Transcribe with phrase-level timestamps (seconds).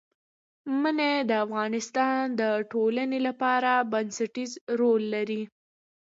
[0.81, 5.41] منی د افغانستان د ټولنې لپاره بنسټيز رول لري.